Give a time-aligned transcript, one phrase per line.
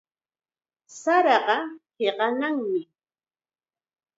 [1.01, 1.57] Saraqa
[1.97, 2.81] hiqanaqmi.